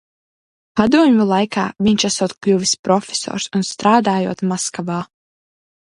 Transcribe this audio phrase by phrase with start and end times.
[0.79, 4.99] Padomju laikā viņš esot kļuvis profesors un strādājot Maskavā.